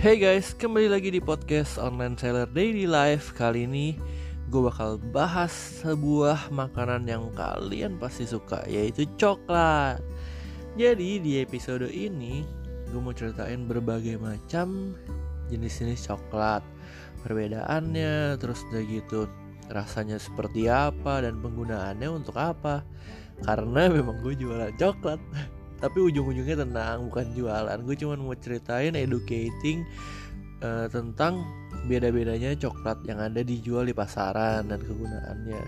[0.00, 3.36] Hey guys, kembali lagi di podcast Online Seller Daily Life.
[3.36, 4.00] Kali ini
[4.48, 5.52] gue bakal bahas
[5.84, 10.00] sebuah makanan yang kalian pasti suka Yaitu coklat.
[10.80, 12.48] Jadi di episode ini
[12.88, 14.96] gue mau ceritain berbagai macam
[15.52, 16.64] jenis-jenis coklat.
[17.20, 19.28] Perbedaannya, terus udah gitu
[19.68, 22.88] rasanya seperti apa dan penggunaannya untuk apa.
[23.44, 25.20] Karena memang gue jualan coklat
[25.80, 27.78] tapi ujung-ujungnya tenang bukan jualan.
[27.82, 29.82] Gue cuma mau ceritain educating
[30.60, 31.42] uh, tentang
[31.88, 35.62] beda-bedanya coklat yang ada dijual di pasaran dan kegunaannya.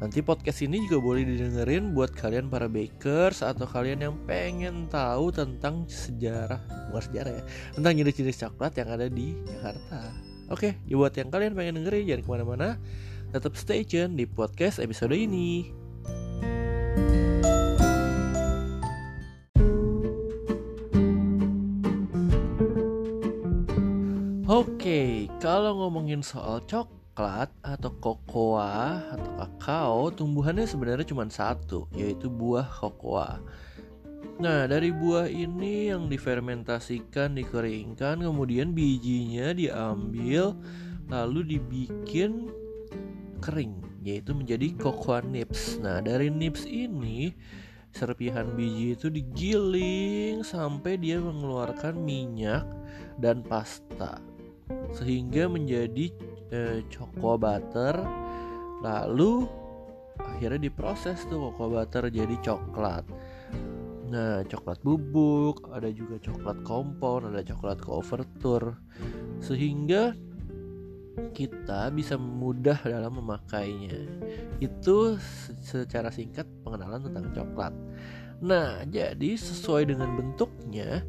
[0.00, 5.28] Nanti podcast ini juga boleh didengerin buat kalian para bakers atau kalian yang pengen tahu
[5.28, 7.44] tentang sejarah bukan sejarah ya
[7.76, 10.00] tentang jenis-jenis coklat yang ada di Jakarta.
[10.48, 12.68] Oke ya buat yang kalian pengen dengerin jangan ke mana-mana.
[13.28, 15.68] Tetap stay tune di podcast episode ini
[25.48, 33.40] kalau ngomongin soal coklat atau kokoa atau kakao, tumbuhannya sebenarnya cuma satu, yaitu buah kokoa.
[34.44, 40.52] Nah, dari buah ini yang difermentasikan, dikeringkan, kemudian bijinya diambil,
[41.08, 42.52] lalu dibikin
[43.40, 45.80] kering, yaitu menjadi cocoa nips.
[45.80, 47.32] Nah, dari nips ini
[47.96, 52.68] serpihan biji itu digiling sampai dia mengeluarkan minyak
[53.16, 54.27] dan pasta
[54.92, 56.12] sehingga menjadi
[56.52, 57.94] eh, cocoa butter.
[58.78, 59.44] Lalu
[60.18, 63.04] akhirnya diproses tuh cocoa butter jadi coklat.
[64.08, 68.80] Nah coklat bubuk ada juga coklat kompon ada coklat couverture
[69.44, 70.16] sehingga
[71.34, 74.06] kita bisa mudah dalam memakainya.
[74.62, 75.18] Itu
[75.60, 77.74] secara singkat pengenalan tentang coklat.
[78.38, 81.02] Nah jadi sesuai dengan bentuknya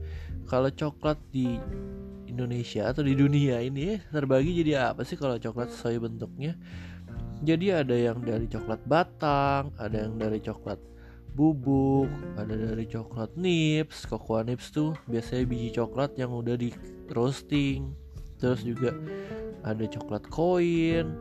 [0.49, 1.61] kalau coklat di
[2.39, 6.55] Indonesia atau di dunia ini terbagi jadi apa sih kalau coklat sesuai bentuknya?
[7.43, 10.79] Jadi ada yang dari coklat batang, ada yang dari coklat
[11.35, 12.07] bubuk,
[12.39, 16.71] ada dari coklat nips, cocoa nips tuh biasanya biji coklat yang udah di
[17.11, 17.91] roasting.
[18.39, 18.95] Terus juga
[19.67, 21.11] ada coklat koin,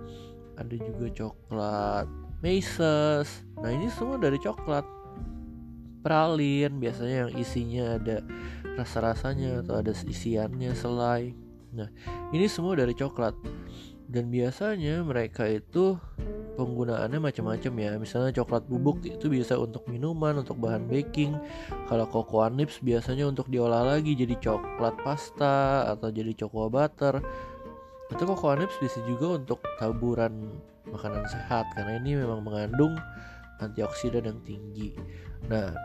[0.55, 2.07] ada juga coklat
[2.43, 3.43] meses.
[3.59, 4.87] Nah, ini semua dari coklat.
[5.99, 8.23] Pralin biasanya yang isinya ada
[8.79, 11.35] rasa-rasanya atau ada isiannya selai.
[11.75, 11.91] Nah,
[12.31, 13.35] ini semua dari coklat.
[14.09, 16.01] Dan biasanya mereka itu
[16.57, 17.93] penggunaannya macam-macam ya.
[18.01, 21.37] Misalnya coklat bubuk itu bisa untuk minuman, untuk bahan baking.
[21.87, 27.21] Kalau cocoa nips biasanya untuk diolah lagi jadi coklat pasta atau jadi cocoa butter.
[28.09, 30.57] Atau cocoa nips bisa juga untuk taburan
[30.89, 32.97] makanan sehat karena ini memang mengandung
[33.61, 34.97] antioksidan yang tinggi.
[35.53, 35.77] Nah,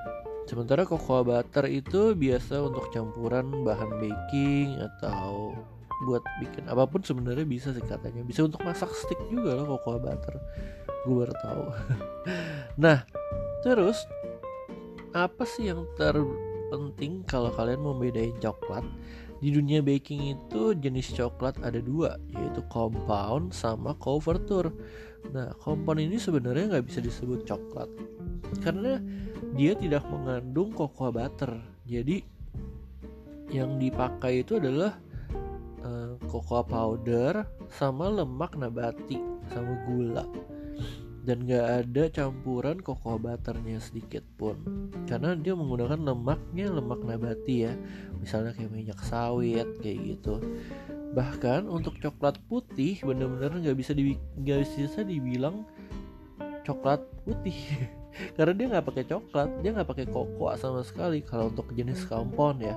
[0.44, 5.56] Sementara cocoa butter itu biasa untuk campuran bahan baking atau
[6.04, 8.28] buat bikin apa pun sebenarnya bisa sih katanya.
[8.28, 10.36] Bisa untuk masak stick juga loh cocoa butter.
[11.08, 11.64] Gue baru tahu.
[12.84, 13.08] nah,
[13.64, 14.04] terus
[15.16, 18.84] apa sih yang terpenting kalau kalian mau bedain coklat?
[19.44, 24.72] Di dunia baking itu jenis coklat ada dua, yaitu compound sama couverture.
[25.36, 27.92] Nah, compound ini sebenarnya nggak bisa disebut coklat
[28.62, 29.02] karena
[29.58, 32.22] dia tidak mengandung cocoa butter jadi
[33.50, 34.98] yang dipakai itu adalah
[35.82, 39.18] uh, cocoa powder sama lemak nabati
[39.50, 40.26] sama gula
[41.24, 44.60] dan gak ada campuran cocoa butternya sedikit pun.
[45.08, 47.74] Karena dia menggunakan lemaknya lemak nabati ya.
[48.20, 50.44] Misalnya kayak minyak sawit kayak gitu.
[51.16, 55.64] Bahkan untuk coklat putih bener-bener nggak bisa di nggak bisa dibilang
[56.68, 57.56] coklat putih.
[58.36, 62.60] Karena dia nggak pakai coklat dia nggak pakai kokoa sama sekali kalau untuk jenis kompon
[62.60, 62.76] ya.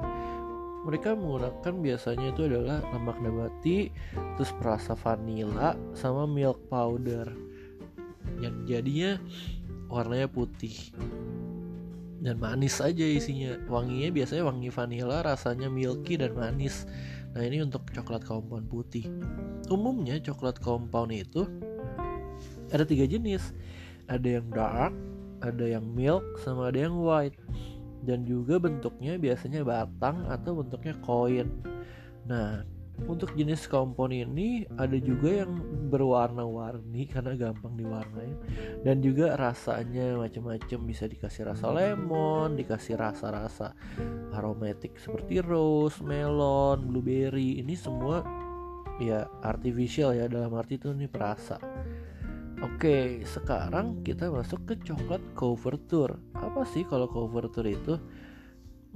[0.86, 3.90] Mereka menggunakan biasanya itu adalah lemak nabati
[4.38, 7.45] terus perasa vanila sama milk powder
[8.42, 9.20] yang jadinya
[9.86, 10.74] warnanya putih
[12.20, 13.54] dan manis aja isinya.
[13.70, 16.88] Wanginya biasanya wangi vanila rasanya milky dan manis.
[17.36, 19.06] Nah ini untuk coklat kompon putih.
[19.68, 21.44] Umumnya coklat kompon itu
[22.72, 23.52] ada tiga jenis.
[24.10, 24.94] Ada yang dark
[25.44, 27.36] ada yang milk sama ada yang white.
[28.06, 31.50] Dan juga bentuknya biasanya batang atau bentuknya koin.
[32.26, 32.62] Nah
[33.04, 35.52] untuk jenis kompon ini ada juga yang
[35.92, 38.32] berwarna-warni karena gampang diwarnai
[38.88, 43.76] dan juga rasanya macam-macam bisa dikasih rasa lemon, dikasih rasa-rasa
[44.32, 47.60] aromatik seperti rose, melon, blueberry.
[47.60, 48.24] Ini semua
[48.96, 51.60] ya artificial ya dalam arti itu nih perasa.
[52.64, 56.16] Oke, sekarang kita masuk ke coklat couverture.
[56.32, 58.00] Apa sih kalau couverture itu?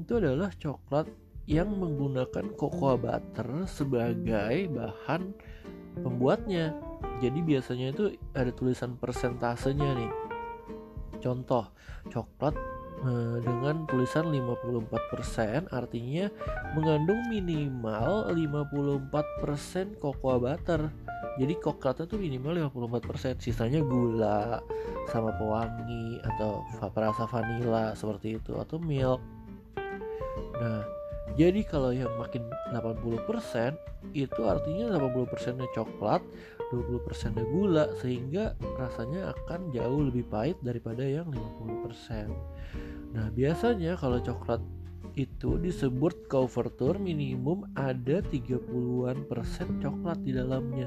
[0.01, 1.13] Itu adalah coklat
[1.51, 5.35] yang menggunakan cocoa butter sebagai bahan
[5.99, 6.71] pembuatnya.
[7.19, 10.13] Jadi biasanya itu ada tulisan persentasenya nih.
[11.19, 11.67] Contoh,
[12.07, 12.55] coklat
[13.03, 16.31] eh, dengan tulisan 54% artinya
[16.79, 20.87] mengandung minimal 54% cocoa butter.
[21.35, 24.63] Jadi coklatnya tuh minimal 54%, sisanya gula
[25.11, 26.63] sama pewangi atau
[26.95, 29.19] rasa vanila seperti itu atau milk.
[30.61, 31.00] Nah,
[31.39, 33.77] jadi kalau yang makin 80%
[34.17, 36.23] itu artinya 80% nya coklat,
[36.75, 42.31] 20% nya gula sehingga rasanya akan jauh lebih pahit daripada yang 50%.
[43.15, 44.63] Nah, biasanya kalau coklat
[45.19, 50.87] itu disebut couverture minimum ada 30-an persen coklat di dalamnya.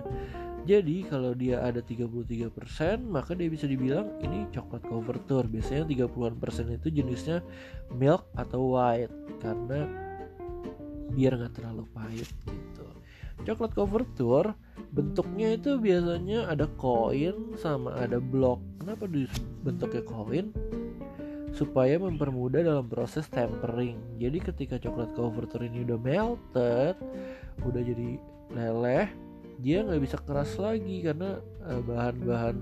[0.63, 5.43] Jadi kalau dia ada 33% maka dia bisa dibilang ini coklat couverture.
[5.43, 7.43] Biasanya 30-an persen itu jenisnya
[7.91, 9.11] milk atau white
[9.43, 10.02] karena
[11.13, 12.85] biar nggak terlalu pahit gitu.
[13.43, 14.45] Coklat cover tour
[14.93, 19.09] bentuknya itu biasanya ada koin sama ada blok kenapa
[19.65, 20.53] bentuknya koin?
[21.53, 24.17] Supaya mempermudah dalam proses tempering.
[24.17, 26.95] Jadi ketika coklat cover tour ini udah melted
[27.61, 28.17] udah jadi
[28.53, 29.09] leleh
[29.61, 31.37] dia nggak bisa keras lagi karena
[31.69, 32.57] eh, bahan-bahan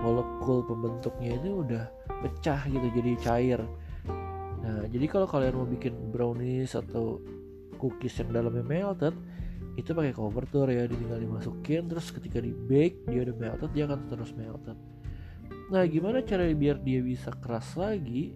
[0.00, 1.84] molekul pembentuknya ini udah
[2.22, 3.60] pecah gitu jadi cair.
[4.62, 7.18] Nah jadi kalau kalian mau bikin brownies atau
[7.78, 9.14] cookies yang dalamnya melted
[9.78, 14.10] itu pakai tuh ya tinggal dimasukin terus ketika di bake dia udah melted dia akan
[14.10, 14.74] terus melted.
[15.70, 18.34] Nah gimana cara biar dia bisa keras lagi?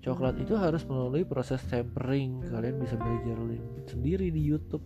[0.00, 2.40] Coklat itu harus melalui proses tempering.
[2.48, 3.36] Kalian bisa belajar
[3.84, 4.80] sendiri di YouTube.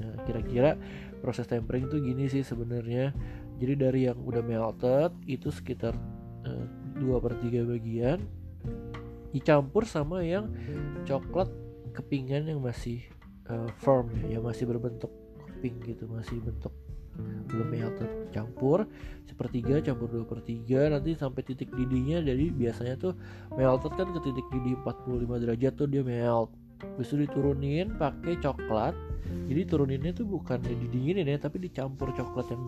[0.00, 0.80] Nah kira-kira
[1.20, 3.12] proses tempering itu gini sih sebenarnya.
[3.60, 5.92] Jadi dari yang udah melted itu sekitar
[6.48, 6.64] eh,
[6.96, 8.18] 2 per 3 bagian
[9.32, 10.48] dicampur sama yang
[11.08, 11.48] coklat
[11.92, 13.04] kepingan yang masih
[13.50, 15.10] uh, firm ya, yang masih berbentuk
[15.62, 16.74] pink gitu masih bentuk
[17.52, 18.88] belum melted campur
[19.28, 23.12] sepertiga campur dua per tiga nanti sampai titik didihnya jadi biasanya tuh
[23.52, 26.50] melted kan ke titik didih 45 derajat tuh dia melt.
[26.82, 28.96] Habis itu diturunin pakai coklat
[29.46, 32.62] jadi turuninnya tuh bukan didinginin ya tapi dicampur coklat yang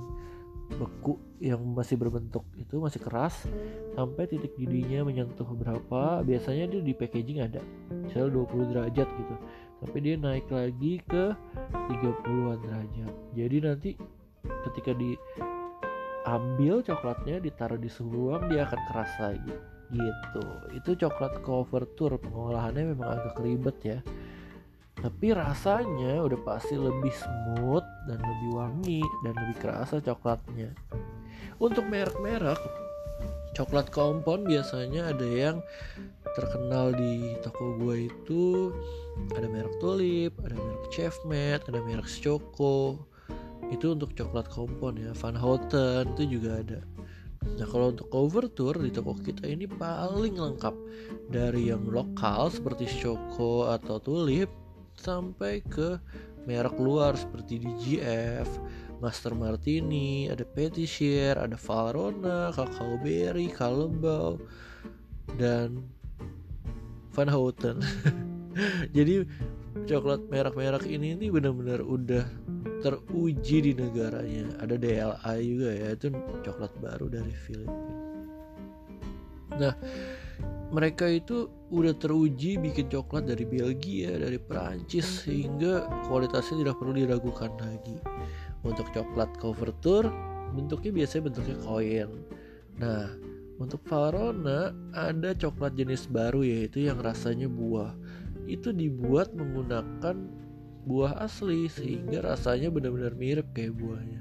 [0.65, 3.47] beku yang masih berbentuk itu masih keras
[3.95, 7.61] sampai titik didihnya menyentuh berapa biasanya dia di packaging ada
[7.93, 9.35] misalnya 20 derajat gitu
[9.83, 11.35] tapi dia naik lagi ke
[11.91, 13.15] 30-an derajat.
[13.35, 13.91] Jadi nanti
[14.71, 19.55] ketika diambil coklatnya ditaruh di suhu ruang dia akan keras lagi.
[19.93, 20.45] Gitu.
[20.75, 22.17] Itu coklat cover tour.
[22.17, 23.99] Pengolahannya memang agak ribet ya.
[24.95, 30.73] Tapi rasanya udah pasti lebih smooth dan lebih wangi dan lebih kerasa coklatnya.
[31.61, 32.57] Untuk merek-merek
[33.55, 35.57] coklat kompon biasanya ada yang
[36.35, 38.75] terkenal di toko gue itu
[39.39, 42.99] ada merek Tulip, ada merek Chefmate, ada merek Choco.
[43.71, 45.15] Itu untuk coklat kompon ya.
[45.17, 46.81] Van Houten itu juga ada.
[47.55, 50.75] Nah kalau untuk cover tour di toko kita ini paling lengkap
[51.31, 54.51] dari yang lokal seperti Choco atau Tulip
[54.99, 56.01] sampai ke
[56.45, 58.49] merek luar seperti DGF,
[59.05, 64.41] Master Martini, ada Petishier, ada Valrona, Cacao Berry, Calembau,
[65.37, 65.85] dan
[67.13, 67.85] Van Houten.
[68.97, 69.29] Jadi
[69.85, 72.25] coklat merek-merek ini ini benar-benar udah
[72.81, 74.57] teruji di negaranya.
[74.65, 76.09] Ada DLA juga ya itu
[76.41, 77.93] coklat baru dari Filipina.
[79.61, 79.75] Nah
[80.73, 87.53] mereka itu udah teruji bikin coklat dari Belgia dari Perancis sehingga kualitasnya tidak perlu diragukan
[87.61, 87.95] lagi
[88.65, 90.09] untuk coklat cover tour
[90.57, 92.11] bentuknya biasanya bentuknya koin
[92.81, 93.07] nah
[93.55, 97.95] untuk Valrhona ada coklat jenis baru yaitu yang rasanya buah.
[98.51, 100.17] Itu dibuat menggunakan
[100.85, 104.21] buah asli sehingga rasanya benar-benar mirip kayak buahnya.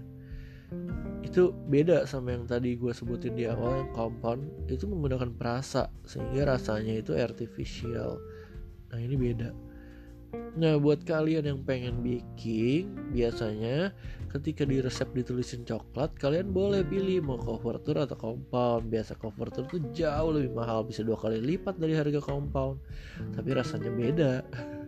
[1.25, 6.53] Itu beda sama yang tadi gue sebutin di awal yang compound itu menggunakan perasa sehingga
[6.53, 8.21] rasanya itu artificial.
[8.93, 9.49] Nah ini beda.
[10.53, 13.89] Nah, buat kalian yang pengen baking, biasanya
[14.29, 18.89] ketika di resep ditulisin coklat, kalian boleh pilih mau couverture atau compound.
[18.89, 22.81] Biasa couverture tuh jauh lebih mahal, bisa dua kali lipat dari harga compound.
[23.33, 24.33] Tapi rasanya beda.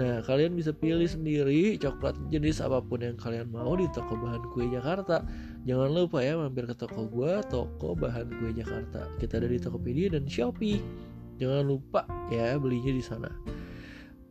[0.00, 4.40] Nah, kalian bisa pilih sendiri coklat jenis apa pun yang kalian mau di toko bahan
[4.56, 5.20] kue Jakarta.
[5.68, 9.12] Jangan lupa ya mampir ke toko gua, toko bahan kue Jakarta.
[9.20, 10.80] Kita ada di Tokopedia dan Shopee.
[11.36, 13.28] Jangan lupa ya belinya di sana.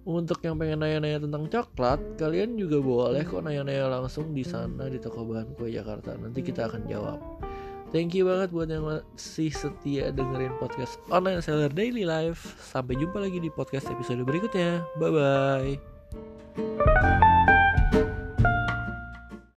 [0.10, 4.98] Untuk yang pengen nanya-nanya tentang coklat, kalian juga boleh kok nanya-nanya langsung di sana di
[4.98, 6.18] toko bahan kue Jakarta.
[6.18, 7.22] Nanti kita akan jawab.
[7.94, 12.58] Thank you banget buat yang masih setia dengerin podcast Online Seller Daily Life.
[12.58, 14.82] Sampai jumpa lagi di podcast episode berikutnya.
[14.98, 15.99] Bye bye.